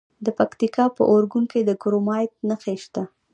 د 0.25 0.27
پکتیکا 0.39 0.85
په 0.97 1.03
اورګون 1.11 1.43
کې 1.51 1.59
د 1.63 1.71
کرومایټ 1.81 2.31
نښې 2.47 2.75
شته. 2.83 3.03